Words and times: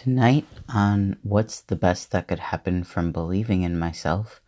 Tonight, 0.00 0.46
on 0.68 1.16
What's 1.24 1.60
the 1.60 1.74
Best 1.74 2.12
That 2.12 2.28
Could 2.28 2.38
Happen 2.38 2.84
from 2.84 3.10
Believing 3.10 3.62
in 3.62 3.76
Myself, 3.76 4.40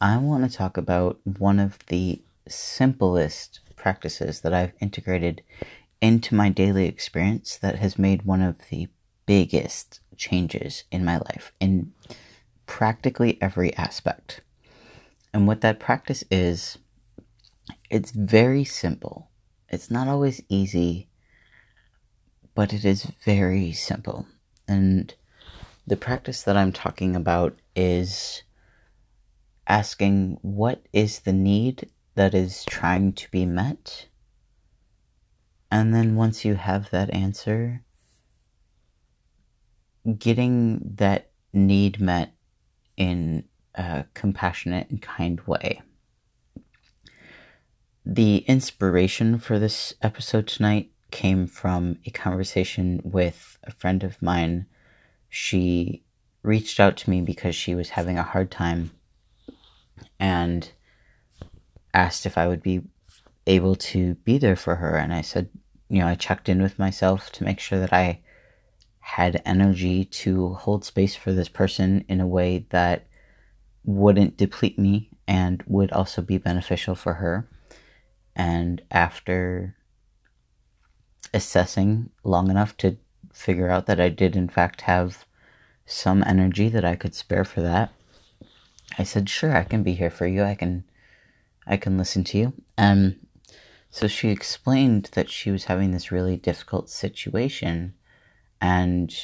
I 0.00 0.16
want 0.16 0.42
to 0.42 0.56
talk 0.56 0.76
about 0.76 1.20
one 1.22 1.60
of 1.60 1.78
the 1.86 2.20
simplest 2.48 3.60
practices 3.76 4.40
that 4.40 4.52
I've 4.52 4.72
integrated 4.80 5.44
into 6.00 6.34
my 6.34 6.48
daily 6.48 6.86
experience 6.88 7.56
that 7.58 7.76
has 7.76 7.96
made 7.96 8.24
one 8.24 8.42
of 8.42 8.56
the 8.70 8.88
biggest 9.24 10.00
changes 10.16 10.82
in 10.90 11.04
my 11.04 11.18
life 11.18 11.52
in 11.60 11.92
practically 12.66 13.40
every 13.40 13.72
aspect. 13.76 14.40
And 15.32 15.46
what 15.46 15.60
that 15.60 15.78
practice 15.78 16.24
is, 16.28 16.76
it's 17.88 18.10
very 18.10 18.64
simple. 18.64 19.30
It's 19.68 19.92
not 19.92 20.08
always 20.08 20.42
easy, 20.48 21.08
but 22.56 22.72
it 22.72 22.84
is 22.84 23.04
very 23.24 23.70
simple. 23.70 24.26
And 24.68 25.14
the 25.86 25.96
practice 25.96 26.42
that 26.42 26.56
I'm 26.56 26.72
talking 26.72 27.16
about 27.16 27.58
is 27.74 28.42
asking 29.66 30.38
what 30.42 30.82
is 30.92 31.20
the 31.20 31.32
need 31.32 31.90
that 32.14 32.34
is 32.34 32.64
trying 32.66 33.14
to 33.14 33.30
be 33.30 33.46
met? 33.46 34.06
And 35.70 35.94
then 35.94 36.14
once 36.14 36.44
you 36.44 36.54
have 36.54 36.90
that 36.90 37.12
answer, 37.14 37.82
getting 40.18 40.80
that 40.96 41.30
need 41.52 42.00
met 42.00 42.34
in 42.96 43.44
a 43.74 44.04
compassionate 44.14 44.90
and 44.90 45.00
kind 45.00 45.40
way. 45.46 45.80
The 48.04 48.38
inspiration 48.38 49.38
for 49.38 49.58
this 49.58 49.94
episode 50.02 50.46
tonight 50.46 50.90
came 51.10 51.46
from 51.46 51.98
a 52.04 52.10
conversation 52.10 53.00
with 53.04 53.58
a 53.64 53.70
friend 53.70 54.04
of 54.04 54.20
mine. 54.22 54.66
She 55.28 56.04
reached 56.42 56.80
out 56.80 56.96
to 56.98 57.10
me 57.10 57.20
because 57.20 57.54
she 57.54 57.74
was 57.74 57.90
having 57.90 58.18
a 58.18 58.22
hard 58.22 58.50
time 58.50 58.90
and 60.18 60.70
asked 61.94 62.26
if 62.26 62.38
I 62.38 62.46
would 62.46 62.62
be 62.62 62.82
able 63.46 63.74
to 63.74 64.14
be 64.16 64.38
there 64.38 64.56
for 64.56 64.76
her. 64.76 64.96
And 64.96 65.12
I 65.12 65.22
said, 65.22 65.48
you 65.88 66.00
know, 66.00 66.06
I 66.06 66.14
checked 66.14 66.48
in 66.48 66.62
with 66.62 66.78
myself 66.78 67.32
to 67.32 67.44
make 67.44 67.60
sure 67.60 67.80
that 67.80 67.92
I 67.92 68.20
had 69.00 69.42
energy 69.46 70.04
to 70.04 70.54
hold 70.54 70.84
space 70.84 71.16
for 71.16 71.32
this 71.32 71.48
person 71.48 72.04
in 72.08 72.20
a 72.20 72.26
way 72.26 72.66
that 72.70 73.06
wouldn't 73.84 74.36
deplete 74.36 74.78
me 74.78 75.08
and 75.26 75.62
would 75.66 75.90
also 75.92 76.20
be 76.20 76.36
beneficial 76.36 76.94
for 76.94 77.14
her. 77.14 77.48
And 78.36 78.82
after 78.90 79.74
assessing 81.32 82.10
long 82.24 82.50
enough 82.50 82.76
to 82.78 82.96
figure 83.32 83.68
out 83.68 83.86
that 83.86 84.00
I 84.00 84.08
did, 84.08 84.36
in 84.36 84.48
fact, 84.48 84.82
have 84.82 85.24
some 85.86 86.22
energy 86.26 86.68
that 86.68 86.84
I 86.84 86.96
could 86.96 87.14
spare 87.14 87.44
for 87.44 87.62
that, 87.62 87.92
I 88.98 89.04
said, 89.04 89.28
"Sure, 89.28 89.56
I 89.56 89.64
can 89.64 89.82
be 89.82 89.94
here 89.94 90.10
for 90.10 90.26
you. 90.26 90.42
I 90.42 90.54
can, 90.54 90.84
I 91.66 91.76
can 91.76 91.96
listen 91.98 92.24
to 92.24 92.38
you." 92.38 92.52
Um, 92.76 93.16
so 93.90 94.06
she 94.06 94.28
explained 94.28 95.10
that 95.12 95.30
she 95.30 95.50
was 95.50 95.64
having 95.64 95.92
this 95.92 96.12
really 96.12 96.36
difficult 96.36 96.90
situation, 96.90 97.94
and 98.60 99.14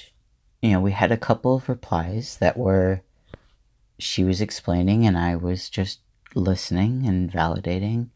you 0.62 0.72
know, 0.72 0.80
we 0.80 0.92
had 0.92 1.12
a 1.12 1.16
couple 1.18 1.55
of 1.56 1.68
replies 1.68 2.39
that 2.39 2.56
were 2.56 3.02
she 3.98 4.24
was 4.24 4.41
explaining, 4.41 5.06
and 5.06 5.18
I 5.18 5.36
was 5.36 5.68
just 5.70 6.00
listening 6.34 7.06
and 7.06 7.30
validating, 7.30 8.08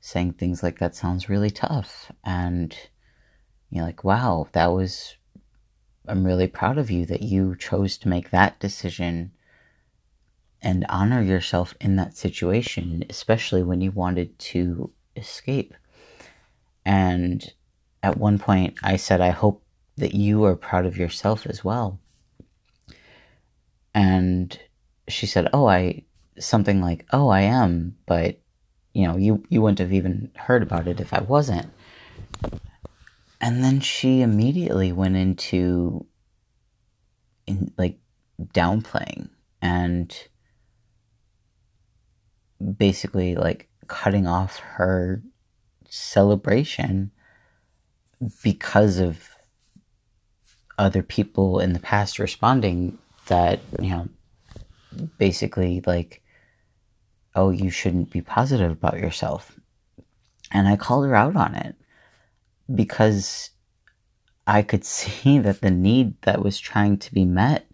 saying 0.00 0.34
things 0.34 0.62
like, 0.62 0.78
"That 0.78 0.94
sounds 0.96 1.28
really 1.28 1.50
tough," 1.50 2.10
and 2.24 2.76
you 3.70 3.78
know, 3.78 3.86
like, 3.86 4.04
"Wow, 4.04 4.48
that 4.52 4.66
was." 4.68 5.16
I'm 6.06 6.26
really 6.26 6.46
proud 6.46 6.76
of 6.76 6.90
you 6.90 7.06
that 7.06 7.22
you 7.22 7.56
chose 7.56 7.96
to 7.98 8.08
make 8.08 8.30
that 8.30 8.60
decision 8.60 9.32
and 10.64 10.86
honor 10.88 11.22
yourself 11.22 11.74
in 11.80 11.96
that 11.96 12.16
situation, 12.16 13.04
especially 13.10 13.62
when 13.62 13.80
you 13.82 13.90
wanted 13.90 14.38
to 14.38 14.90
escape. 15.14 15.74
And 16.84 17.52
at 18.02 18.16
one 18.16 18.38
point, 18.38 18.78
I 18.82 18.96
said, 18.96 19.20
I 19.20 19.28
hope 19.30 19.62
that 19.96 20.14
you 20.14 20.44
are 20.44 20.56
proud 20.56 20.86
of 20.86 20.96
yourself 20.96 21.46
as 21.46 21.62
well. 21.62 22.00
And 23.94 24.58
she 25.06 25.26
said, 25.26 25.48
Oh, 25.52 25.66
I, 25.66 26.02
something 26.38 26.80
like, 26.80 27.06
Oh, 27.12 27.28
I 27.28 27.42
am, 27.42 27.96
but 28.06 28.40
you 28.94 29.06
know, 29.06 29.16
you, 29.16 29.44
you 29.48 29.60
wouldn't 29.60 29.78
have 29.80 29.92
even 29.92 30.30
heard 30.34 30.62
about 30.62 30.88
it 30.88 31.00
if 31.00 31.12
I 31.12 31.20
wasn't. 31.20 31.70
And 33.40 33.62
then 33.62 33.80
she 33.80 34.22
immediately 34.22 34.92
went 34.92 35.16
into, 35.16 36.06
in, 37.46 37.72
like, 37.76 37.98
downplaying 38.52 39.28
and 39.60 40.16
basically 42.76 43.34
like 43.34 43.68
cutting 43.86 44.26
off 44.26 44.58
her 44.58 45.22
celebration 45.88 47.10
because 48.42 48.98
of 48.98 49.36
other 50.78 51.02
people 51.02 51.60
in 51.60 51.72
the 51.72 51.80
past 51.80 52.18
responding 52.18 52.98
that 53.26 53.60
you 53.80 53.90
know 53.90 54.08
basically 55.18 55.82
like 55.86 56.22
oh 57.34 57.50
you 57.50 57.70
shouldn't 57.70 58.10
be 58.10 58.20
positive 58.20 58.70
about 58.70 58.98
yourself. 58.98 59.58
And 60.50 60.68
i 60.68 60.76
called 60.76 61.06
her 61.06 61.14
out 61.14 61.36
on 61.36 61.54
it 61.54 61.74
because 62.72 63.50
i 64.46 64.62
could 64.62 64.84
see 64.96 65.38
that 65.38 65.60
the 65.60 65.70
need 65.70 66.20
that 66.22 66.42
was 66.42 66.58
trying 66.58 66.96
to 66.96 67.12
be 67.12 67.24
met 67.24 67.66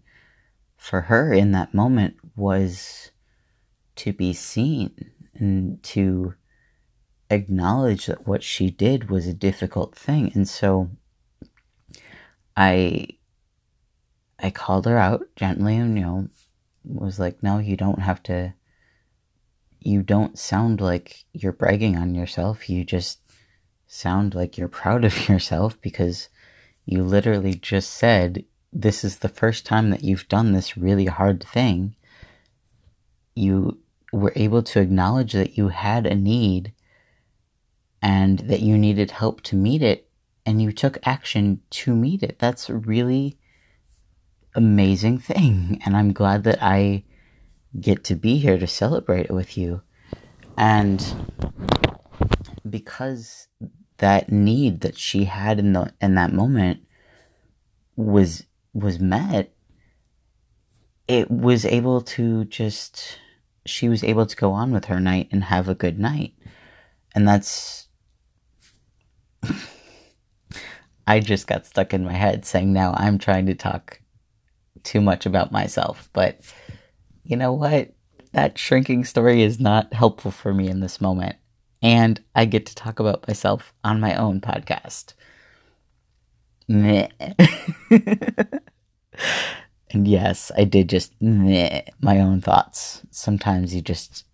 for 0.77 1.01
her 1.01 1.31
in 1.31 1.51
that 1.51 1.73
moment 1.73 2.15
was 2.35 3.11
to 3.95 4.11
be 4.11 4.33
seen 4.33 5.11
and 5.35 5.81
to 5.83 6.33
acknowledge 7.31 8.07
that 8.07 8.27
what 8.27 8.43
she 8.43 8.69
did 8.69 9.09
was 9.09 9.25
a 9.25 9.33
difficult 9.33 9.95
thing. 9.95 10.31
And 10.35 10.47
so 10.47 10.89
I 12.55 13.07
I 14.39 14.49
called 14.49 14.85
her 14.85 14.97
out 14.97 15.23
gently 15.35 15.77
and 15.77 15.97
you 15.97 16.03
know 16.03 16.27
was 16.83 17.19
like, 17.19 17.41
"No, 17.41 17.59
you 17.59 17.77
don't 17.77 18.01
have 18.01 18.21
to 18.23 18.53
you 19.79 20.03
don't 20.03 20.37
sound 20.37 20.81
like 20.81 21.25
you're 21.33 21.53
bragging 21.53 21.97
on 21.97 22.13
yourself. 22.13 22.69
You 22.69 22.83
just 22.83 23.20
sound 23.93 24.33
like 24.33 24.57
you're 24.57 24.69
proud 24.69 25.03
of 25.03 25.29
yourself 25.29 25.79
because 25.81 26.29
you 26.85 27.03
literally 27.03 27.53
just 27.53 27.91
said 27.93 28.45
this 28.71 29.03
is 29.03 29.17
the 29.17 29.29
first 29.29 29.65
time 29.65 29.89
that 29.89 30.03
you've 30.03 30.27
done 30.29 30.53
this 30.53 30.77
really 30.77 31.05
hard 31.05 31.43
thing. 31.43 31.93
You 33.35 33.79
were 34.13 34.31
able 34.35 34.63
to 34.63 34.79
acknowledge 34.79 35.33
that 35.33 35.57
you 35.57 35.67
had 35.67 36.05
a 36.05 36.15
need 36.15 36.71
and 38.01 38.39
that 38.39 38.61
you 38.61 38.77
needed 38.77 39.11
help 39.11 39.41
to 39.41 39.55
meet 39.57 39.83
it 39.83 40.09
and 40.45 40.61
you 40.61 40.71
took 40.71 40.97
action 41.03 41.61
to 41.71 41.93
meet 41.93 42.23
it. 42.23 42.39
That's 42.39 42.69
a 42.69 42.75
really 42.75 43.37
amazing 44.55 45.19
thing. 45.19 45.81
And 45.85 45.97
I'm 45.97 46.13
glad 46.13 46.45
that 46.45 46.63
I 46.63 47.03
get 47.79 48.05
to 48.05 48.15
be 48.15 48.37
here 48.37 48.57
to 48.57 48.67
celebrate 48.67 49.25
it 49.25 49.33
with 49.33 49.57
you. 49.57 49.81
And 50.57 51.03
because 52.69 53.47
that 54.01 54.31
need 54.31 54.81
that 54.81 54.97
she 54.97 55.25
had 55.25 55.59
in 55.59 55.73
the 55.73 55.93
in 56.01 56.15
that 56.15 56.33
moment 56.33 56.81
was 57.95 58.43
was 58.73 58.99
met, 58.99 59.53
it 61.07 61.29
was 61.29 61.65
able 61.65 62.01
to 62.01 62.45
just 62.45 63.19
she 63.65 63.89
was 63.89 64.03
able 64.03 64.25
to 64.25 64.35
go 64.35 64.53
on 64.53 64.71
with 64.71 64.85
her 64.85 64.99
night 64.99 65.29
and 65.31 65.43
have 65.43 65.69
a 65.69 65.75
good 65.75 65.99
night. 65.99 66.33
And 67.13 67.27
that's. 67.27 67.87
I 71.07 71.19
just 71.19 71.45
got 71.45 71.65
stuck 71.67 71.93
in 71.93 72.05
my 72.05 72.13
head 72.13 72.45
saying 72.45 72.73
now 72.73 72.93
I'm 72.95 73.17
trying 73.19 73.45
to 73.47 73.55
talk 73.55 73.99
too 74.83 75.01
much 75.01 75.27
about 75.27 75.51
myself. 75.51 76.09
But 76.13 76.39
you 77.23 77.37
know 77.37 77.53
what? 77.53 77.93
That 78.33 78.57
shrinking 78.57 79.05
story 79.05 79.43
is 79.43 79.59
not 79.59 79.93
helpful 79.93 80.31
for 80.31 80.53
me 80.53 80.69
in 80.69 80.79
this 80.79 81.01
moment. 81.01 81.35
And 81.81 82.23
I 82.35 82.45
get 82.45 82.65
to 82.67 82.75
talk 82.75 82.99
about 82.99 83.27
myself 83.27 83.73
on 83.83 83.99
my 83.99 84.15
own 84.15 84.41
podcast. 84.41 85.13
Meh. 86.67 87.07
And 89.93 90.07
yes, 90.07 90.51
I 90.57 90.63
did 90.63 90.89
just 90.89 91.13
meh, 91.21 91.81
my 91.99 92.19
own 92.19 92.41
thoughts. 92.41 93.01
Sometimes 93.11 93.75
you 93.75 93.81
just 93.81 94.25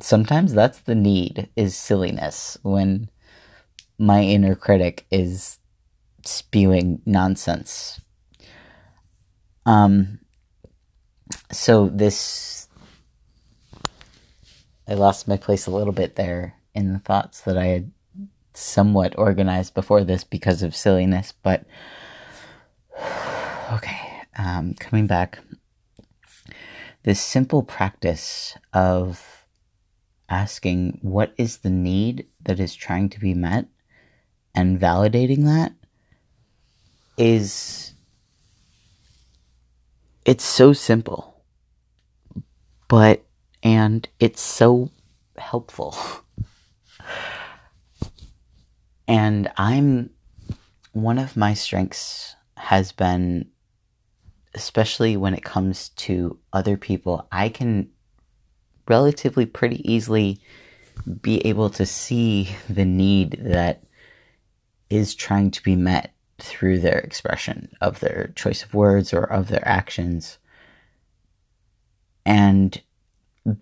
sometimes 0.00 0.52
that's 0.52 0.80
the 0.80 0.94
need 0.94 1.48
is 1.56 1.74
silliness 1.74 2.58
when 2.62 3.08
my 3.98 4.20
inner 4.22 4.54
critic 4.54 5.06
is 5.10 5.58
spewing 6.24 7.00
nonsense. 7.06 8.00
Um 9.64 10.18
so 11.50 11.88
this 11.88 12.68
I 14.86 14.94
lost 14.94 15.26
my 15.26 15.36
place 15.36 15.66
a 15.66 15.70
little 15.70 15.94
bit 15.94 16.16
there 16.16 16.55
in 16.76 16.92
the 16.92 16.98
thoughts 17.00 17.40
that 17.40 17.56
I 17.56 17.66
had 17.66 17.90
somewhat 18.54 19.18
organized 19.18 19.74
before 19.74 20.04
this 20.04 20.22
because 20.22 20.62
of 20.62 20.76
silliness, 20.76 21.32
but 21.42 21.64
okay. 23.72 24.02
Um, 24.38 24.74
coming 24.74 25.06
back, 25.06 25.38
this 27.04 27.20
simple 27.20 27.62
practice 27.62 28.56
of 28.74 29.46
asking 30.28 30.98
what 31.02 31.32
is 31.38 31.58
the 31.58 31.70
need 31.70 32.26
that 32.42 32.60
is 32.60 32.74
trying 32.74 33.08
to 33.08 33.20
be 33.20 33.32
met 33.32 33.66
and 34.54 34.78
validating 34.80 35.44
that 35.44 35.72
is 37.16 37.94
it's 40.24 40.44
so 40.44 40.72
simple 40.72 41.42
but 42.88 43.24
and 43.62 44.08
it's 44.18 44.40
so 44.40 44.90
helpful 45.38 45.96
and 49.08 49.50
i'm 49.56 50.10
one 50.92 51.18
of 51.18 51.36
my 51.36 51.54
strengths 51.54 52.34
has 52.56 52.92
been 52.92 53.48
especially 54.54 55.16
when 55.16 55.34
it 55.34 55.44
comes 55.44 55.90
to 55.90 56.38
other 56.52 56.76
people 56.76 57.26
i 57.30 57.48
can 57.48 57.88
relatively 58.88 59.46
pretty 59.46 59.80
easily 59.90 60.40
be 61.20 61.44
able 61.46 61.70
to 61.70 61.84
see 61.84 62.48
the 62.68 62.84
need 62.84 63.38
that 63.42 63.82
is 64.90 65.14
trying 65.14 65.50
to 65.50 65.62
be 65.62 65.76
met 65.76 66.12
through 66.38 66.78
their 66.78 66.98
expression 66.98 67.68
of 67.80 68.00
their 68.00 68.32
choice 68.36 68.62
of 68.62 68.74
words 68.74 69.12
or 69.12 69.24
of 69.24 69.48
their 69.48 69.66
actions. 69.66 70.38
And 72.24 72.80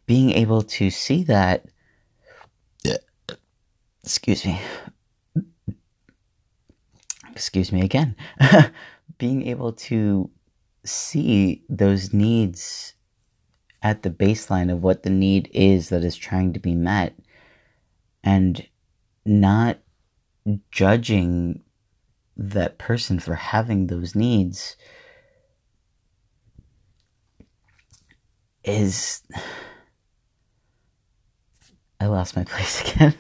being 0.07 0.31
able 0.31 0.63
to 0.63 0.91
see 0.91 1.23
that, 1.25 1.67
excuse 4.03 4.45
me, 4.45 4.61
excuse 7.35 7.73
me 7.73 7.83
again, 7.83 8.15
being 9.19 9.47
able 9.47 9.73
to 9.73 10.31
see 10.85 11.65
those 11.69 12.13
needs 12.13 12.95
at 13.83 14.03
the 14.03 14.11
baseline 14.11 14.73
of 14.73 14.83
what 14.83 15.03
the 15.03 15.11
need 15.11 15.51
is 15.53 15.89
that 15.89 16.05
is 16.05 16.17
trying 16.17 16.53
to 16.53 16.61
be 16.61 16.75
met 16.75 17.15
and 18.23 18.69
not 19.27 19.79
judging 20.71 21.61
that 22.37 22.79
person 22.79 23.19
for 23.19 23.35
having 23.35 23.89
those 23.89 24.15
needs 24.15 24.77
is 28.63 29.23
I 32.01 32.07
lost 32.07 32.37
my 32.37 32.45
place 32.49 32.93
again. 32.93 33.15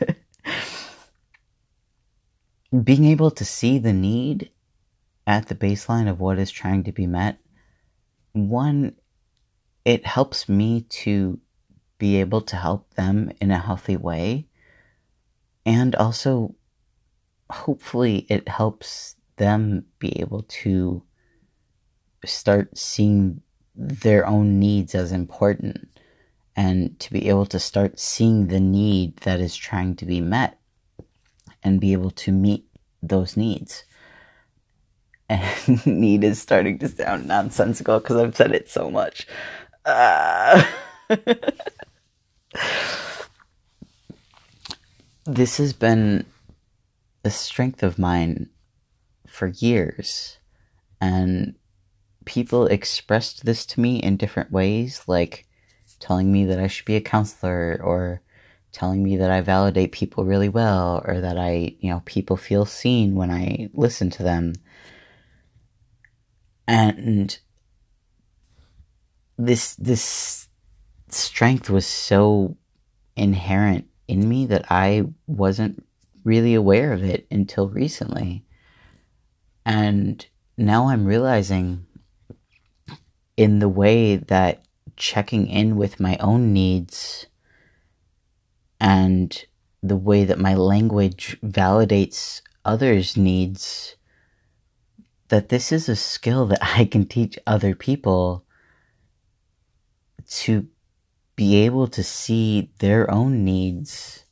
Being 2.82 3.04
able 3.04 3.30
to 3.30 3.44
see 3.44 3.78
the 3.78 3.92
need 3.92 4.50
at 5.26 5.46
the 5.46 5.54
baseline 5.54 6.08
of 6.08 6.18
what 6.18 6.38
is 6.38 6.50
trying 6.50 6.82
to 6.84 6.92
be 6.92 7.06
met, 7.06 7.38
one, 8.32 8.96
it 9.84 10.04
helps 10.06 10.48
me 10.48 10.82
to 10.82 11.38
be 11.98 12.16
able 12.16 12.40
to 12.40 12.56
help 12.56 12.92
them 12.94 13.30
in 13.40 13.50
a 13.50 13.58
healthy 13.58 13.96
way. 13.96 14.48
And 15.64 15.94
also, 15.94 16.56
hopefully 17.48 18.26
it 18.28 18.48
helps 18.48 19.16
them 19.36 19.86
be 19.98 20.18
able 20.20 20.42
to 20.42 21.02
start 22.24 22.76
seeing 22.76 23.42
their 23.76 24.26
own 24.26 24.58
needs 24.58 24.94
as 24.94 25.12
important 25.12 25.88
and 26.56 26.98
to 27.00 27.12
be 27.12 27.28
able 27.28 27.46
to 27.46 27.58
start 27.58 27.98
seeing 27.98 28.46
the 28.46 28.60
need 28.60 29.18
that 29.18 29.40
is 29.40 29.56
trying 29.56 29.96
to 29.96 30.06
be 30.06 30.20
met 30.20 30.58
and 31.64 31.80
be 31.80 31.92
able 31.92 32.10
to 32.10 32.30
meet 32.30 32.66
those 33.02 33.36
needs. 33.36 33.84
And 35.28 35.86
need 35.86 36.22
is 36.22 36.40
starting 36.40 36.78
to 36.78 36.88
sound 36.88 37.26
nonsensical 37.26 37.98
because 37.98 38.16
I've 38.16 38.36
said 38.36 38.52
it 38.52 38.68
so 38.70 38.90
much. 38.90 39.26
Uh... 39.84 40.62
this 45.26 45.56
has 45.56 45.72
been 45.72 46.26
a 47.24 47.30
strength 47.30 47.82
of 47.82 47.98
mine 47.98 48.50
for 49.26 49.48
years. 49.48 50.38
And 51.00 51.54
people 52.24 52.66
expressed 52.66 53.44
this 53.44 53.66
to 53.66 53.80
me 53.80 53.96
in 53.96 54.16
different 54.16 54.52
ways, 54.52 55.02
like 55.06 55.46
telling 55.98 56.32
me 56.32 56.44
that 56.44 56.60
I 56.60 56.66
should 56.66 56.86
be 56.86 56.96
a 56.96 57.00
counselor 57.00 57.80
or 57.82 58.20
telling 58.74 59.02
me 59.02 59.16
that 59.16 59.30
I 59.30 59.40
validate 59.40 59.92
people 59.92 60.24
really 60.24 60.48
well 60.48 61.02
or 61.06 61.20
that 61.20 61.38
I, 61.38 61.76
you 61.78 61.90
know, 61.90 62.02
people 62.04 62.36
feel 62.36 62.66
seen 62.66 63.14
when 63.14 63.30
I 63.30 63.70
listen 63.72 64.10
to 64.10 64.22
them. 64.22 64.54
And 66.66 67.38
this 69.38 69.74
this 69.76 70.48
strength 71.08 71.70
was 71.70 71.86
so 71.86 72.56
inherent 73.16 73.86
in 74.08 74.28
me 74.28 74.46
that 74.46 74.66
I 74.70 75.04
wasn't 75.26 75.86
really 76.24 76.54
aware 76.54 76.92
of 76.92 77.04
it 77.04 77.26
until 77.30 77.68
recently. 77.68 78.44
And 79.64 80.24
now 80.56 80.88
I'm 80.88 81.04
realizing 81.04 81.86
in 83.36 83.60
the 83.60 83.68
way 83.68 84.16
that 84.16 84.64
checking 84.96 85.46
in 85.46 85.76
with 85.76 86.00
my 86.00 86.16
own 86.18 86.52
needs 86.52 87.26
and 88.80 89.44
the 89.82 89.96
way 89.96 90.24
that 90.24 90.38
my 90.38 90.54
language 90.54 91.36
validates 91.44 92.40
others' 92.64 93.16
needs, 93.16 93.96
that 95.28 95.48
this 95.48 95.72
is 95.72 95.88
a 95.88 95.96
skill 95.96 96.46
that 96.46 96.58
I 96.78 96.84
can 96.84 97.06
teach 97.06 97.38
other 97.46 97.74
people 97.74 98.44
to 100.28 100.66
be 101.36 101.56
able 101.56 101.88
to 101.88 102.02
see 102.02 102.70
their 102.78 103.10
own 103.10 103.44
needs 103.44 104.24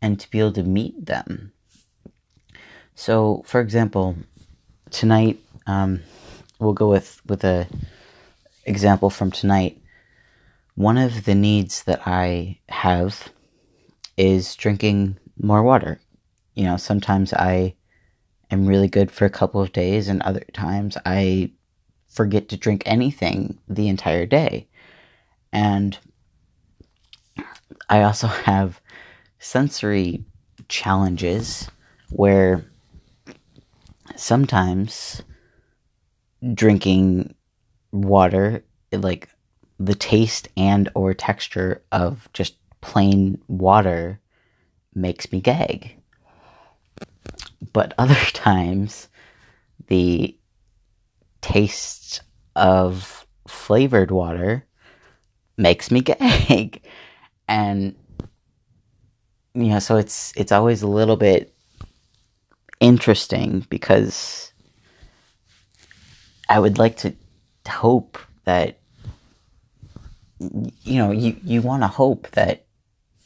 and 0.00 0.18
to 0.18 0.30
be 0.30 0.40
able 0.40 0.52
to 0.52 0.62
meet 0.62 1.06
them. 1.06 1.52
So, 2.94 3.42
for 3.44 3.60
example, 3.60 4.16
tonight 4.90 5.38
um, 5.66 6.02
we'll 6.58 6.72
go 6.72 6.88
with 6.88 7.20
with 7.26 7.44
a 7.44 7.66
example 8.64 9.10
from 9.10 9.30
tonight. 9.30 9.80
One 10.74 10.98
of 10.98 11.24
the 11.24 11.34
needs 11.34 11.82
that 11.84 12.02
I 12.06 12.58
have 12.68 13.28
is 14.16 14.54
drinking 14.56 15.18
more 15.40 15.62
water. 15.62 16.00
You 16.54 16.64
know, 16.64 16.76
sometimes 16.76 17.32
I 17.32 17.74
am 18.50 18.66
really 18.66 18.88
good 18.88 19.10
for 19.10 19.24
a 19.24 19.30
couple 19.30 19.60
of 19.60 19.72
days, 19.72 20.08
and 20.08 20.22
other 20.22 20.44
times 20.52 20.96
I 21.04 21.52
forget 22.08 22.48
to 22.48 22.56
drink 22.56 22.82
anything 22.86 23.58
the 23.68 23.88
entire 23.88 24.26
day. 24.26 24.68
And 25.52 25.98
I 27.88 28.02
also 28.02 28.26
have 28.44 28.80
sensory 29.38 30.24
challenges 30.68 31.68
where 32.10 32.64
sometimes 34.16 35.22
drinking 36.54 37.34
water 37.92 38.64
like 38.92 39.28
the 39.78 39.94
taste 39.94 40.48
and 40.56 40.88
or 40.94 41.12
texture 41.12 41.82
of 41.92 42.28
just 42.32 42.56
plain 42.86 43.42
water 43.48 44.20
makes 44.94 45.32
me 45.32 45.40
gag. 45.40 45.96
But 47.72 47.94
other 47.98 48.14
times 48.32 49.08
the 49.88 50.38
taste 51.40 52.22
of 52.54 53.26
flavored 53.48 54.12
water 54.12 54.64
makes 55.56 55.90
me 55.90 56.00
gag. 56.00 56.82
And 57.48 57.94
you 59.54 59.66
know, 59.66 59.78
so 59.78 59.98
it's 59.98 60.32
it's 60.36 60.50
always 60.50 60.82
a 60.82 60.88
little 60.88 61.16
bit 61.16 61.54
interesting 62.80 63.64
because 63.70 64.52
I 66.48 66.58
would 66.58 66.76
like 66.76 66.96
to 66.98 67.14
hope 67.68 68.18
that 68.46 68.80
you 70.38 70.98
know, 70.98 71.12
you 71.12 71.36
you 71.42 71.62
want 71.62 71.82
to 71.82 71.88
hope 71.88 72.28
that 72.32 72.65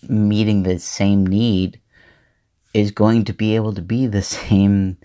meeting 0.09 0.63
the 0.63 0.79
same 0.79 1.27
need 1.27 1.81
is 2.73 2.91
going 2.91 3.25
to 3.25 3.33
be 3.33 3.57
able 3.57 3.75
to 3.75 3.83
be 3.83 4.07
the 4.07 4.23
same 4.23 4.97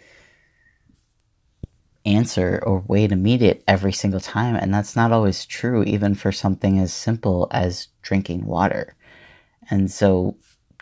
answer 2.05 2.61
or 2.63 2.79
way 2.81 3.07
to 3.07 3.15
meet 3.15 3.41
it 3.41 3.63
every 3.67 3.91
single 3.91 4.19
time 4.19 4.55
and 4.55 4.73
that's 4.73 4.95
not 4.95 5.11
always 5.11 5.45
true 5.45 5.83
even 5.83 6.13
for 6.13 6.31
something 6.31 6.77
as 6.79 6.93
simple 6.93 7.47
as 7.51 7.87
drinking 8.01 8.45
water. 8.45 8.95
And 9.69 9.91
so 9.91 10.37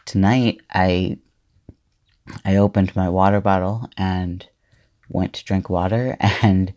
tonight 0.06 0.62
I 0.70 1.18
I 2.46 2.58
opened 2.58 2.96
my 2.96 3.10
water 3.10 3.42
bottle 3.42 3.90
and 3.98 4.46
went 5.10 5.34
to 5.34 5.46
drink 5.46 5.70
water 5.70 6.18
and 6.42 6.74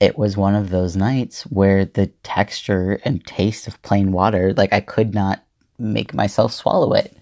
it 0.00 0.16
was 0.16 0.36
one 0.36 0.54
of 0.54 0.70
those 0.70 0.96
nights 0.96 1.42
where 1.42 1.84
the 1.84 2.06
texture 2.22 3.00
and 3.04 3.24
taste 3.26 3.68
of 3.68 3.82
plain 3.82 4.12
water 4.12 4.54
like 4.54 4.72
I 4.72 4.80
could 4.80 5.14
not 5.14 5.44
make 5.80 6.14
myself 6.14 6.52
swallow 6.52 6.92
it. 6.92 7.16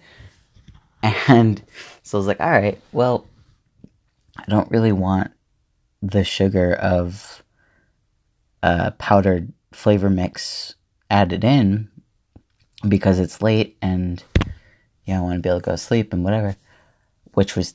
And 1.27 1.61
so 2.03 2.17
I 2.17 2.19
was 2.19 2.27
like, 2.27 2.41
all 2.41 2.49
right, 2.49 2.79
well, 2.91 3.25
I 4.37 4.43
don't 4.47 4.69
really 4.69 4.91
want 4.91 5.31
the 6.01 6.23
sugar 6.23 6.73
of 6.73 7.43
a 8.63 8.91
powdered 8.91 9.53
flavor 9.71 10.09
mix 10.09 10.75
added 11.09 11.43
in 11.43 11.89
because 12.87 13.19
it's 13.19 13.41
late 13.41 13.77
and 13.81 14.23
you 15.05 15.13
know, 15.13 15.21
I 15.21 15.23
want 15.23 15.35
to 15.35 15.41
be 15.41 15.49
able 15.49 15.59
to 15.59 15.65
go 15.65 15.71
to 15.71 15.77
sleep 15.77 16.13
and 16.13 16.23
whatever, 16.23 16.55
which 17.33 17.55
was 17.55 17.73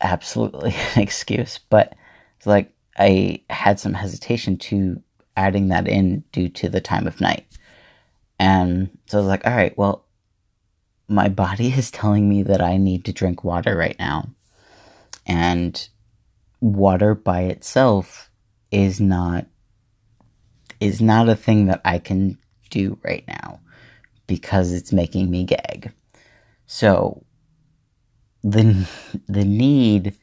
absolutely 0.00 0.74
an 0.94 1.02
excuse. 1.02 1.60
But 1.70 1.94
it's 2.36 2.46
like 2.46 2.72
I 2.98 3.42
had 3.50 3.78
some 3.78 3.94
hesitation 3.94 4.56
to 4.58 5.02
adding 5.36 5.68
that 5.68 5.86
in 5.86 6.24
due 6.32 6.48
to 6.48 6.68
the 6.68 6.80
time 6.80 7.06
of 7.06 7.20
night. 7.20 7.45
And 8.38 8.98
so 9.06 9.18
I 9.18 9.20
was 9.20 9.28
like, 9.28 9.46
all 9.46 9.54
right, 9.54 9.76
well, 9.76 10.06
my 11.08 11.28
body 11.28 11.68
is 11.76 11.90
telling 11.90 12.28
me 12.28 12.42
that 12.44 12.60
I 12.60 12.76
need 12.76 13.04
to 13.06 13.12
drink 13.12 13.44
water 13.44 13.76
right 13.76 13.96
now. 13.98 14.28
And 15.26 15.88
water 16.60 17.14
by 17.14 17.42
itself 17.42 18.30
is 18.70 19.00
not 19.00 19.46
is 20.78 21.00
not 21.00 21.28
a 21.28 21.36
thing 21.36 21.66
that 21.66 21.80
I 21.84 21.98
can 21.98 22.38
do 22.70 22.98
right 23.02 23.24
now 23.26 23.60
because 24.26 24.72
it's 24.72 24.92
making 24.92 25.30
me 25.30 25.44
gag. 25.44 25.92
So 26.66 27.24
the 28.42 28.88
the 29.28 29.44
need 29.44 30.14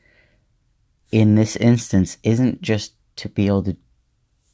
in 1.12 1.36
this 1.36 1.55
instance 1.55 2.17
isn't 2.24 2.62
just 2.62 2.93
to 3.17 3.29
be 3.29 3.48
able 3.48 3.63
to 3.63 3.77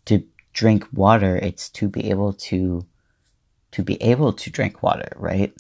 to 0.06 0.24
drink 0.54 0.88
water, 0.92 1.38
it's 1.38 1.70
to 1.70 1.88
be 1.88 2.10
able 2.10 2.34
to 2.34 2.86
to 3.72 3.84
be 3.84 4.02
able 4.02 4.34
to 4.34 4.50
drink 4.50 4.82
water, 4.82 5.12
right? 5.16 5.54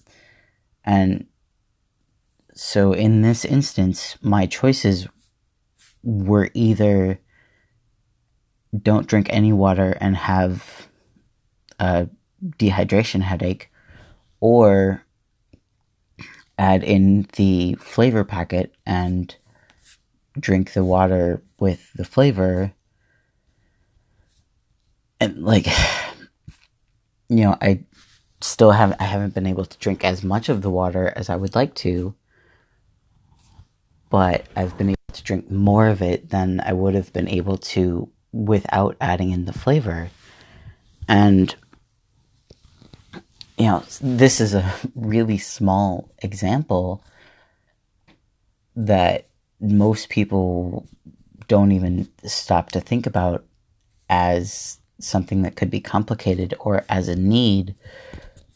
And 0.84 1.28
so 2.54 2.94
in 2.94 3.22
this 3.22 3.46
instance, 3.46 4.18
my 4.22 4.46
choices 4.46 5.08
were 6.04 6.50
either 6.54 7.20
don't 8.82 9.08
drink 9.08 9.28
any 9.30 9.54
water 9.54 9.98
and 10.00 10.16
have 10.16 10.88
a 11.80 12.08
dehydration 12.58 13.22
headache, 13.22 13.72
or 14.40 15.04
add 16.58 16.84
in 16.84 17.28
the 17.34 17.76
flavor 17.76 18.24
packet 18.24 18.76
and 18.86 19.36
drink 20.40 20.74
the 20.74 20.84
water 20.84 21.42
with 21.60 21.92
the 21.94 22.06
flavor. 22.06 22.74
And 25.20 25.44
like, 25.44 25.68
you 27.30 27.44
know, 27.44 27.58
I 27.62 27.84
still 28.42 28.72
have 28.72 28.96
I 29.00 29.04
haven't 29.04 29.34
been 29.34 29.48
able 29.48 29.66
to 29.66 29.78
drink 29.78 30.04
as 30.04 30.24
much 30.24 30.50
of 30.50 30.62
the 30.62 30.70
water 30.70 31.14
as 31.16 31.30
I 31.30 31.36
would 31.36 31.56
like 31.56 31.76
to, 31.76 32.16
but 34.10 34.46
I've 34.56 34.78
been 34.78 34.90
able 34.90 35.14
to 35.14 35.24
drink 35.24 35.52
more 35.52 35.88
of 35.88 36.02
it 36.02 36.30
than 36.30 36.62
I 36.62 36.74
would 36.74 36.96
have 36.96 37.12
been 37.14 37.28
able 37.28 37.58
to 37.58 38.10
without 38.32 38.96
adding 39.02 39.32
in 39.32 39.46
the 39.46 39.54
flavor. 39.54 40.10
And 41.08 41.54
you 43.58 43.66
know, 43.66 43.84
this 44.02 44.40
is 44.40 44.54
a 44.54 44.74
really 44.96 45.38
small 45.38 46.10
example 46.20 47.04
that 48.76 49.28
most 49.60 50.10
people 50.10 50.88
don't 51.48 51.74
even 51.74 52.08
stop 52.24 52.72
to 52.72 52.80
think 52.80 53.06
about 53.06 53.44
as 54.10 54.80
something 55.00 55.42
that 55.42 55.56
could 55.56 55.70
be 55.70 55.82
complicated 55.82 56.54
or 56.60 56.86
as 56.90 57.08
a 57.08 57.16
need. 57.16 57.76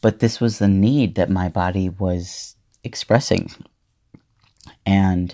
But 0.03 0.19
this 0.19 0.41
was 0.41 0.59
the 0.59 0.67
need 0.67 1.15
that 1.15 1.29
my 1.29 1.47
body 1.47 1.87
was 1.87 2.57
expressing. 2.83 3.49
And, 4.85 5.33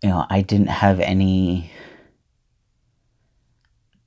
you 0.00 0.10
know, 0.10 0.26
I 0.30 0.42
didn't 0.42 0.68
have 0.68 1.00
any. 1.00 1.72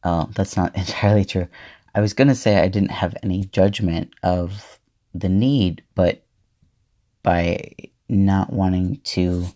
Oh, 0.05 0.29
that's 0.33 0.55
not 0.55 0.73
entirely 0.77 1.25
true. 1.25 1.49
I 1.93 1.99
was 1.99 2.13
going 2.13 2.29
to 2.29 2.33
say 2.35 2.59
I 2.59 2.69
didn't 2.69 2.91
have 2.91 3.13
any 3.21 3.43
judgment 3.43 4.13
of 4.23 4.79
the 5.13 5.27
need, 5.27 5.83
but 5.95 6.23
by 7.23 7.73
not 8.07 8.53
wanting 8.53 9.01
to 9.03 9.47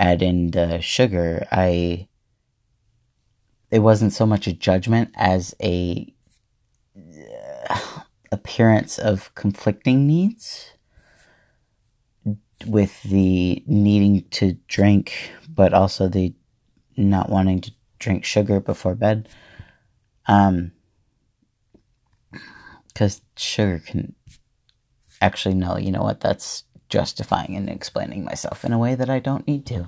add 0.00 0.22
in 0.22 0.52
the 0.52 0.80
sugar, 0.80 1.46
I 1.52 2.08
it 3.70 3.80
wasn't 3.80 4.12
so 4.12 4.26
much 4.26 4.46
a 4.46 4.52
judgment 4.52 5.10
as 5.14 5.54
a 5.62 6.12
uh, 7.68 7.78
appearance 8.32 8.98
of 8.98 9.34
conflicting 9.34 10.06
needs 10.06 10.72
with 12.66 13.02
the 13.04 13.62
needing 13.66 14.22
to 14.30 14.52
drink 14.68 15.32
but 15.48 15.72
also 15.72 16.08
the 16.08 16.34
not 16.96 17.30
wanting 17.30 17.60
to 17.60 17.72
drink 17.98 18.24
sugar 18.24 18.60
before 18.60 18.94
bed 18.94 19.28
um, 20.26 20.72
because 22.88 23.22
sugar 23.36 23.80
can 23.84 24.14
actually 25.20 25.54
no, 25.54 25.76
you 25.76 25.90
know 25.92 26.02
what? 26.02 26.20
That's 26.20 26.64
justifying 26.88 27.56
and 27.56 27.68
explaining 27.68 28.24
myself 28.24 28.64
in 28.64 28.72
a 28.72 28.78
way 28.78 28.94
that 28.94 29.10
I 29.10 29.20
don't 29.20 29.46
need 29.46 29.66
to. 29.66 29.86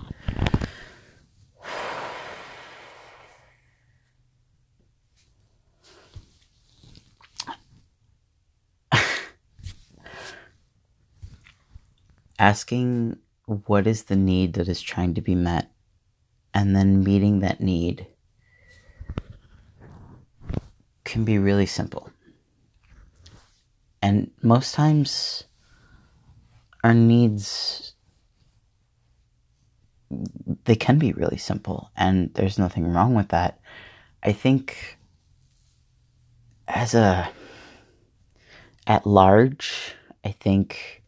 Asking 12.43 13.19
what 13.47 13.87
is 13.87 14.05
the 14.05 14.17
need 14.17 14.55
that 14.55 14.67
is 14.69 14.83
trying 14.83 15.15
to 15.15 15.21
be 15.21 15.37
met, 15.37 15.71
and 16.53 16.75
then 16.75 17.05
meeting 17.05 17.39
that 17.39 17.61
need 17.61 18.09
can 21.05 21.25
be 21.25 21.39
really 21.39 21.67
simple. 21.67 22.11
And 24.03 24.33
most 24.43 24.75
times, 24.75 25.45
our 26.83 26.95
needs 26.95 27.95
they 30.65 30.75
can 30.75 30.99
be 30.99 31.13
really 31.13 31.37
simple 31.37 31.91
and 31.97 32.33
there's 32.35 32.59
nothing 32.59 32.87
wrong 32.87 33.15
with 33.15 33.29
that 33.29 33.61
i 34.23 34.33
think 34.33 34.99
as 36.69 36.95
a 36.95 37.31
at 38.87 39.07
large 39.07 39.95
i 40.25 40.31
think 40.31 41.02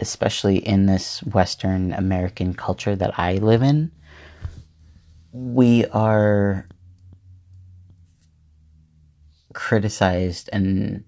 especially 0.00 0.56
in 0.56 0.86
this 0.86 1.22
western 1.24 1.92
american 1.92 2.54
culture 2.54 2.96
that 2.96 3.18
i 3.18 3.34
live 3.34 3.62
in 3.62 3.90
we 5.32 5.84
are 5.86 6.66
criticized 9.52 10.48
and 10.52 11.04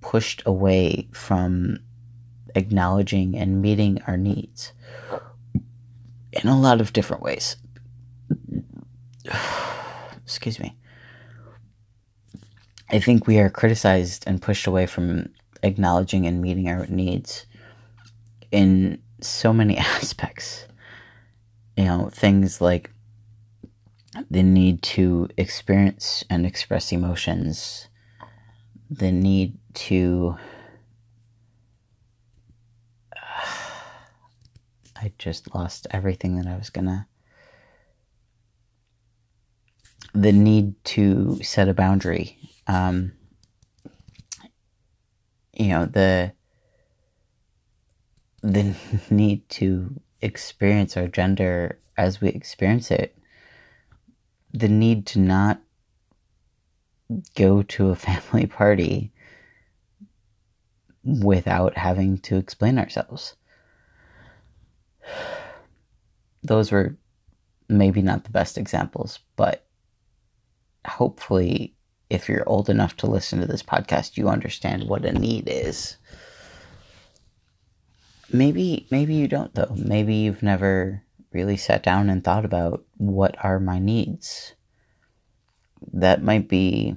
pushed 0.00 0.42
away 0.44 1.08
from 1.12 1.78
acknowledging 2.54 3.36
and 3.36 3.62
meeting 3.62 4.00
our 4.06 4.16
needs 4.16 4.72
in 6.32 6.48
a 6.48 6.58
lot 6.58 6.80
of 6.80 6.92
different 6.92 7.22
ways. 7.22 7.56
Excuse 10.24 10.58
me. 10.58 10.76
I 12.90 13.00
think 13.00 13.26
we 13.26 13.38
are 13.38 13.50
criticized 13.50 14.24
and 14.26 14.42
pushed 14.42 14.66
away 14.66 14.86
from 14.86 15.30
acknowledging 15.62 16.26
and 16.26 16.42
meeting 16.42 16.68
our 16.68 16.86
needs 16.86 17.46
in 18.50 19.02
so 19.20 19.52
many 19.52 19.76
aspects. 19.78 20.66
You 21.76 21.84
know, 21.84 22.08
things 22.12 22.60
like 22.60 22.90
the 24.30 24.42
need 24.42 24.82
to 24.82 25.28
experience 25.36 26.24
and 26.30 26.46
express 26.46 26.92
emotions, 26.92 27.88
the 28.90 29.10
need 29.10 29.58
to. 29.74 30.36
I 34.96 35.12
just 35.18 35.52
lost 35.54 35.88
everything 35.90 36.36
that 36.36 36.46
I 36.46 36.56
was 36.56 36.70
gonna. 36.70 37.08
The 40.14 40.30
need 40.30 40.76
to 40.84 41.42
set 41.42 41.68
a 41.68 41.74
boundary. 41.74 42.38
Um, 42.68 43.12
you 45.52 45.68
know, 45.68 45.86
the 45.86 46.33
the 48.44 48.74
need 49.10 49.48
to 49.48 50.00
experience 50.20 50.96
our 50.96 51.08
gender 51.08 51.78
as 51.96 52.20
we 52.20 52.28
experience 52.28 52.90
it 52.90 53.16
the 54.54 54.68
need 54.68 55.04
to 55.04 55.18
not 55.18 55.60
go 57.34 57.62
to 57.62 57.90
a 57.90 57.96
family 57.96 58.46
party 58.46 59.12
without 61.02 61.76
having 61.76 62.16
to 62.18 62.36
explain 62.36 62.78
ourselves. 62.78 63.34
Those 66.42 66.70
were 66.70 66.96
maybe 67.68 68.00
not 68.02 68.24
the 68.24 68.30
best 68.30 68.58
examples, 68.58 69.18
but 69.36 69.66
hopefully, 70.86 71.74
if 72.10 72.28
you're 72.28 72.48
old 72.48 72.68
enough 72.68 72.96
to 72.98 73.06
listen 73.06 73.40
to 73.40 73.46
this 73.46 73.62
podcast, 73.62 74.18
you 74.18 74.28
understand 74.28 74.84
what 74.84 75.06
a 75.06 75.12
need 75.12 75.48
is. 75.48 75.96
Maybe 78.34 78.88
maybe 78.90 79.14
you 79.14 79.28
don't 79.28 79.54
though. 79.54 79.76
Maybe 79.76 80.16
you've 80.16 80.42
never 80.42 81.04
really 81.30 81.56
sat 81.56 81.84
down 81.84 82.10
and 82.10 82.24
thought 82.24 82.44
about 82.44 82.84
what 82.96 83.36
are 83.44 83.60
my 83.60 83.78
needs. 83.78 84.54
That 85.92 86.20
might 86.20 86.48
be 86.48 86.96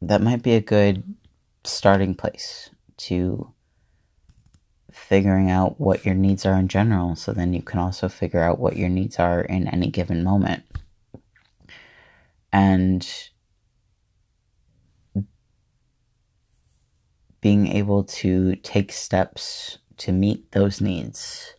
that 0.00 0.22
might 0.22 0.40
be 0.40 0.52
a 0.54 0.60
good 0.60 1.02
starting 1.64 2.14
place 2.14 2.70
to 3.08 3.52
figuring 4.92 5.50
out 5.50 5.80
what 5.80 6.06
your 6.06 6.14
needs 6.14 6.46
are 6.46 6.60
in 6.60 6.68
general 6.68 7.16
so 7.16 7.32
then 7.32 7.52
you 7.52 7.60
can 7.60 7.80
also 7.80 8.08
figure 8.08 8.40
out 8.40 8.60
what 8.60 8.76
your 8.76 8.88
needs 8.88 9.18
are 9.18 9.40
in 9.40 9.66
any 9.66 9.90
given 9.90 10.22
moment. 10.22 10.62
And 12.52 13.04
being 17.40 17.66
able 17.66 18.04
to 18.04 18.54
take 18.56 18.92
steps 18.92 19.78
to 19.98 20.12
meet 20.12 20.52
those 20.52 20.80
needs 20.80 21.54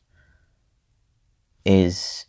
is 1.65 2.25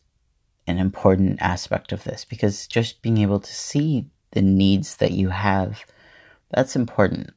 an 0.66 0.78
important 0.78 1.40
aspect 1.40 1.92
of 1.92 2.04
this 2.04 2.24
because 2.24 2.66
just 2.66 3.02
being 3.02 3.18
able 3.18 3.40
to 3.40 3.54
see 3.54 4.10
the 4.32 4.42
needs 4.42 4.96
that 4.96 5.12
you 5.12 5.28
have 5.28 5.84
that's 6.50 6.76
important. 6.76 7.30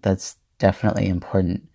That's 0.00 0.36
definitely 0.58 1.08
important. 1.08 1.68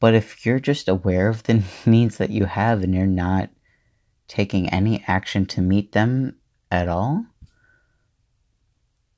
But 0.00 0.14
if 0.14 0.44
you're 0.44 0.60
just 0.60 0.88
aware 0.88 1.28
of 1.28 1.42
the 1.44 1.62
needs 1.86 2.18
that 2.18 2.30
you 2.30 2.44
have 2.44 2.82
and 2.82 2.94
you're 2.94 3.06
not 3.06 3.50
taking 4.28 4.68
any 4.68 5.02
action 5.06 5.46
to 5.46 5.62
meet 5.62 5.92
them 5.92 6.36
at 6.70 6.86
all 6.86 7.24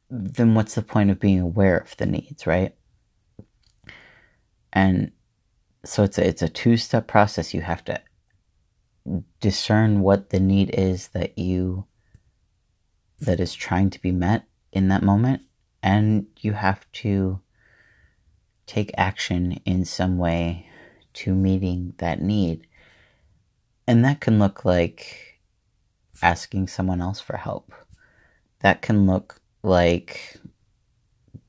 then 0.08 0.54
what's 0.54 0.75
the 0.75 0.82
point 0.82 1.10
of 1.10 1.20
being 1.20 1.40
aware 1.40 1.78
of 1.78 1.96
the 1.96 2.06
needs 2.06 2.46
right? 2.46 2.75
And 4.72 5.12
so 5.84 6.02
it's 6.02 6.18
a, 6.18 6.26
it's 6.26 6.42
a 6.42 6.49
two 6.49 6.76
step 6.76 7.06
process. 7.06 7.54
You 7.54 7.62
have 7.62 7.84
to 7.87 8.00
discern 9.40 10.00
what 10.00 10.30
the 10.30 10.40
need 10.40 10.75
is 10.75 11.08
that 11.08 11.38
you 11.38 11.87
that 13.20 13.40
is 13.40 13.54
trying 13.54 13.90
to 13.90 14.00
be 14.00 14.12
met 14.12 14.44
in 14.72 14.88
that 14.88 15.02
moment 15.02 15.42
and 15.82 16.26
you 16.40 16.52
have 16.52 16.90
to 16.92 17.40
take 18.66 18.92
action 18.96 19.60
in 19.64 19.84
some 19.84 20.16
way 20.16 20.66
to 21.12 21.34
meeting 21.34 21.94
that 21.99 22.22
need. 22.22 22.66
And 23.87 24.04
that 24.04 24.20
can 24.20 24.38
look 24.38 24.64
like 24.64 25.40
asking 26.22 26.68
someone 26.68 27.00
else 27.00 27.20
for 27.20 27.37
help. 27.37 27.72
That 28.60 28.80
can 28.80 29.06
look 29.06 29.40
like 29.62 30.37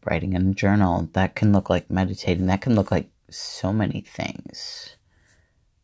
writing 0.06 0.34
in 0.34 0.50
a 0.50 0.54
journal. 0.54 1.10
That 1.14 1.36
can 1.36 1.52
look 1.52 1.70
like 1.70 1.92
meditating. 1.92 2.48
That 2.48 2.62
can 2.62 2.76
look 2.76 2.90
like 2.90 3.11
so 3.32 3.74
many 3.74 4.02
things 4.02 4.96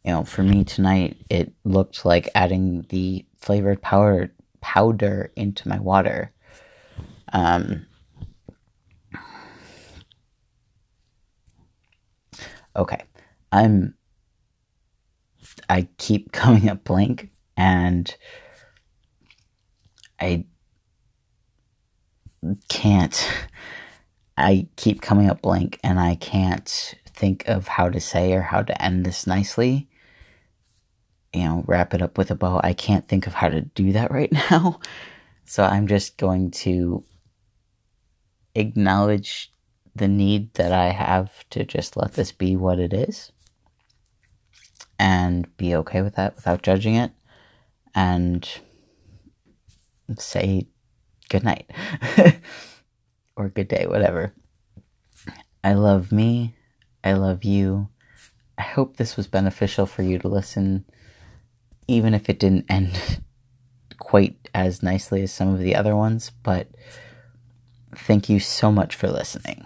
you 0.08 0.13
know, 0.13 0.24
for 0.24 0.42
me 0.42 0.63
tonight, 0.63 1.18
it 1.30 1.51
looked 1.66 2.06
like 2.06 2.30
adding 2.34 2.86
the 2.88 3.25
flavored 3.36 3.82
powder 3.82 4.34
powder 4.62 5.34
into 5.36 5.68
my 5.68 5.80
water. 5.80 6.32
Um, 7.34 7.86
okay, 12.74 13.04
I'm. 13.51 13.96
I 15.70 15.89
keep 15.98 16.32
coming 16.32 16.70
up 16.70 16.86
blank, 16.86 17.30
and 17.58 18.16
I 20.22 20.46
can't. 22.70 23.30
I 24.38 24.68
keep 24.77 25.01
coming 25.01 25.30
up 25.30 25.42
blank, 25.42 25.82
and 25.84 26.00
I 26.00 26.16
can't 26.16 26.94
think 27.18 27.48
of 27.48 27.68
how 27.68 27.90
to 27.90 28.00
say 28.00 28.34
or 28.34 28.42
how 28.42 28.62
to 28.62 28.82
end 28.82 29.06
this 29.06 29.28
nicely 29.28 29.90
you 31.34 31.44
know, 31.44 31.64
wrap 31.68 31.94
it 31.94 32.02
up 32.02 32.18
with 32.18 32.32
a 32.32 32.36
bow. 32.36 32.60
I 32.64 32.74
can't 32.74 33.08
think 33.08 33.28
of 33.28 33.34
how 33.34 33.50
to 33.50 33.62
do 33.62 33.92
that 33.94 34.12
right 34.20 34.32
now. 34.32 34.80
So 35.46 35.64
I'm 35.64 35.88
just 35.88 36.18
going 36.18 36.52
to 36.52 37.04
acknowledge 38.56 39.52
the 39.96 40.08
need 40.08 40.54
that 40.56 40.72
I 40.72 40.89
have 40.89 41.32
to 41.52 41.63
just 41.63 41.98
let 41.98 42.13
this 42.13 42.32
be 42.32 42.56
what 42.56 42.80
it 42.80 42.94
is 42.94 43.32
and 45.00 45.56
be 45.58 45.76
okay 45.76 46.02
with 46.02 46.15
that 46.15 46.36
without 46.36 46.63
judging 46.63 46.96
it 46.96 47.12
and 47.96 48.48
say 50.18 50.68
good 51.30 51.44
night 51.44 51.70
or 53.36 53.50
good 53.50 53.68
day, 53.68 53.86
whatever. 53.88 54.34
I 55.63 55.74
love 55.74 56.12
me. 56.12 56.57
I 57.08 57.13
love 57.13 57.43
you. 57.46 57.88
I 58.58 58.63
hope 58.63 58.98
this 58.98 59.15
was 59.15 59.28
beneficial 59.28 59.86
for 59.86 60.04
you 60.04 60.20
to 60.20 60.28
listen 60.28 60.84
even 61.88 62.13
if 62.13 62.30
it 62.30 62.39
didn't 62.39 62.65
end 62.70 63.22
quite 63.98 64.50
as 64.54 64.84
nicely 64.84 65.22
as 65.22 65.32
some 65.32 65.54
of 65.54 65.60
the 65.60 65.76
other 65.76 65.96
ones, 65.96 66.32
but 66.43 66.67
thank 67.96 68.30
you 68.30 68.39
so 68.39 68.72
much 68.72 68.96
for 68.96 69.08
listening. 69.08 69.65